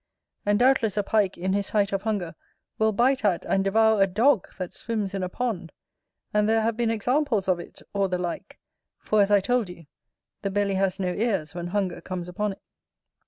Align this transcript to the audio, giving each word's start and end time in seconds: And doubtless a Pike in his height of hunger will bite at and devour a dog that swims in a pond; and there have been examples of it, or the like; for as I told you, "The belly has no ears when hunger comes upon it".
And 0.47 0.57
doubtless 0.57 0.97
a 0.97 1.03
Pike 1.03 1.37
in 1.37 1.53
his 1.53 1.69
height 1.69 1.91
of 1.93 2.01
hunger 2.01 2.33
will 2.79 2.91
bite 2.91 3.23
at 3.23 3.45
and 3.45 3.63
devour 3.63 4.01
a 4.01 4.07
dog 4.07 4.47
that 4.55 4.73
swims 4.73 5.13
in 5.13 5.21
a 5.21 5.29
pond; 5.29 5.71
and 6.33 6.49
there 6.49 6.63
have 6.63 6.75
been 6.75 6.89
examples 6.89 7.47
of 7.47 7.59
it, 7.59 7.83
or 7.93 8.09
the 8.09 8.17
like; 8.17 8.57
for 8.97 9.21
as 9.21 9.29
I 9.29 9.39
told 9.41 9.69
you, 9.69 9.85
"The 10.41 10.49
belly 10.49 10.73
has 10.73 10.99
no 10.99 11.13
ears 11.13 11.53
when 11.53 11.67
hunger 11.67 12.01
comes 12.01 12.27
upon 12.27 12.53
it". 12.53 12.61